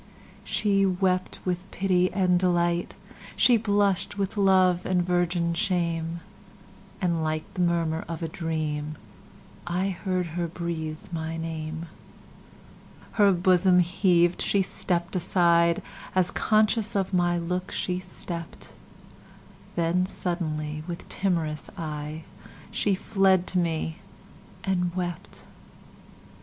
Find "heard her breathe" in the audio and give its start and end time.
9.89-11.01